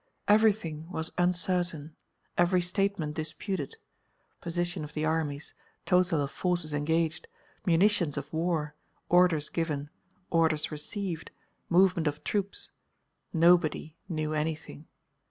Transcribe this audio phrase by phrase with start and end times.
[0.27, 1.95] Everything was uncertain,
[2.35, 3.77] every statement disputed,
[4.41, 5.53] position of the armies,
[5.85, 7.27] total of forces engaged,
[7.67, 8.73] munitions of war,
[9.09, 9.91] orders given,
[10.31, 11.29] orders received,
[11.69, 12.71] movements of troops;
[13.31, 14.87] nobody knew anything.